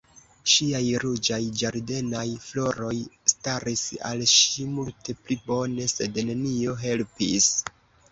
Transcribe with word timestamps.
Ŝiaj 0.51 0.79
ruĝaj 1.01 1.37
ĝardenaj 1.61 2.23
floroj 2.45 2.93
staris 3.33 3.83
al 4.11 4.23
ŝi 4.31 4.65
multe 4.79 5.15
pli 5.27 5.37
bone, 5.51 5.87
sed 5.93 6.19
nenio 6.31 6.75
helpis. 6.87 7.51